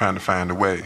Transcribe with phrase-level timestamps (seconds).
[0.00, 0.80] trying to find a way.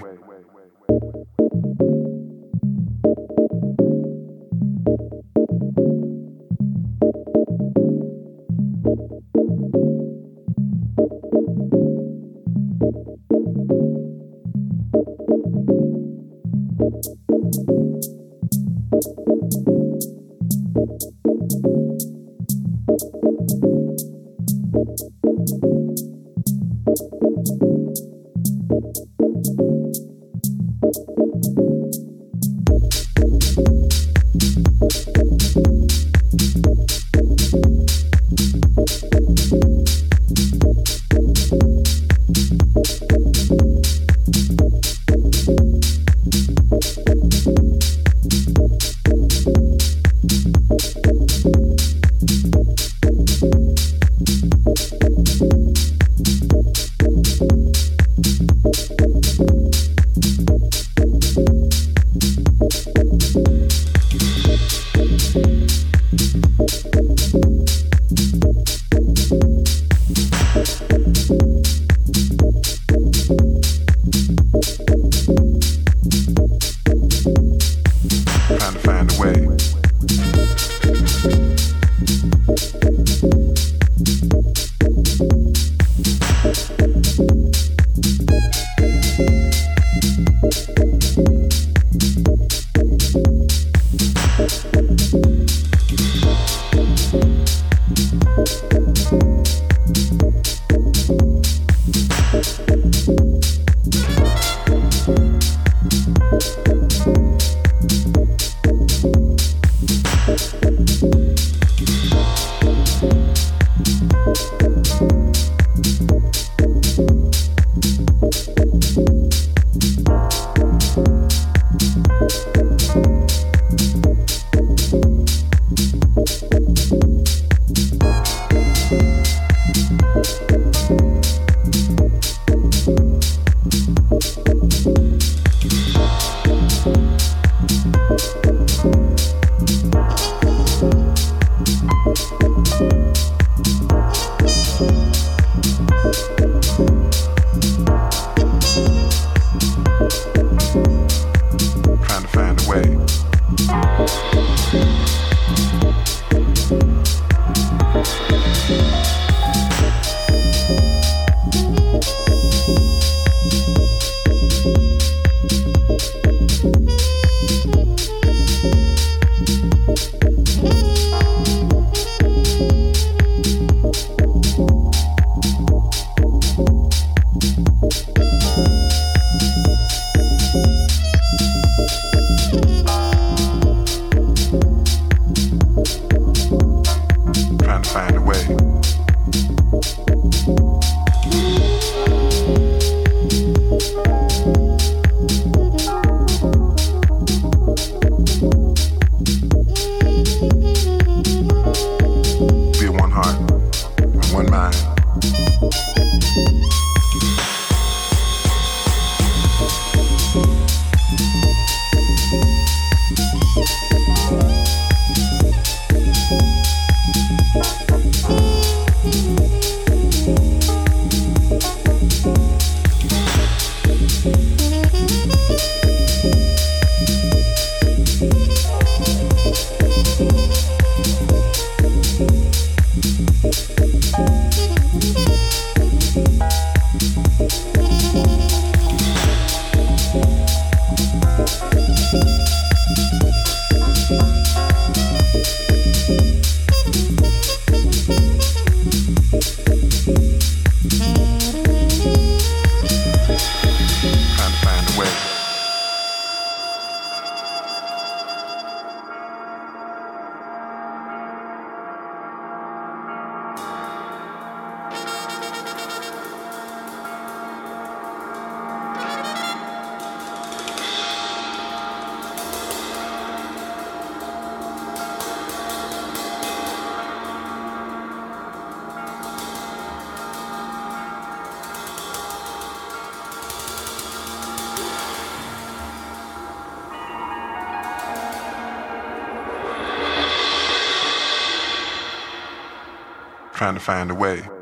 [293.55, 294.54] trying to find a way.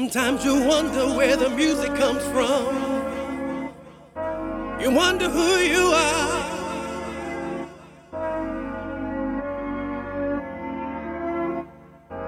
[0.00, 2.64] Sometimes you wonder where the music comes from.
[4.80, 6.40] You wonder who you are.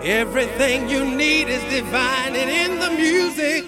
[0.02, 3.64] Everything you need is divine and in the music.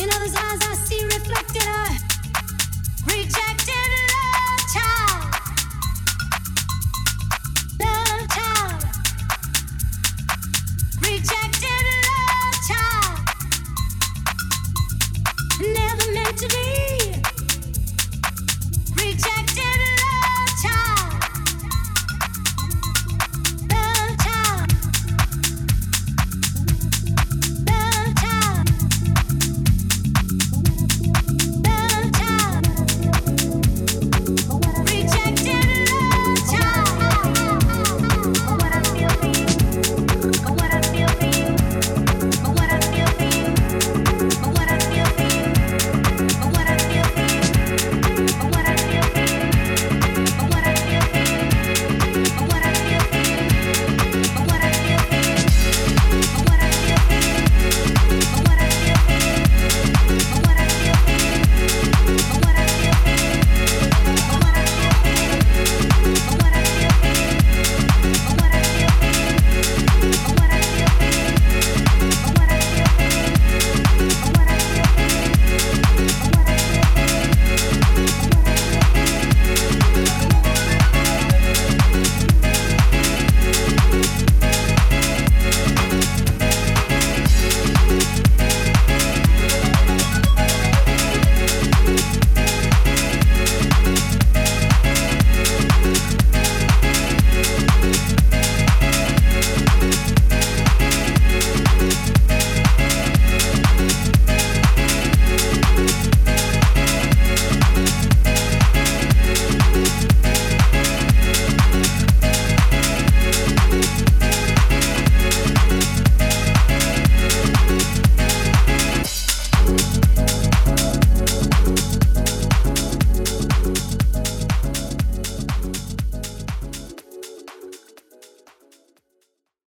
[0.00, 0.69] You know, those eyes